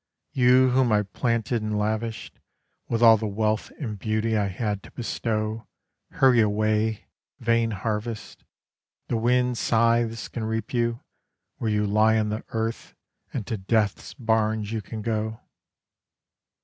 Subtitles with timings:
[0.31, 2.39] You whom I planted and lavished
[2.89, 5.67] With all the wealth and beauty I had to bestow
[6.13, 7.05] Hurry away,
[7.39, 8.43] vain harvest,
[9.09, 11.01] The winds' scythes can reap you,
[11.57, 12.95] Where you lie on the earth,
[13.31, 15.39] and to death's barns you can go.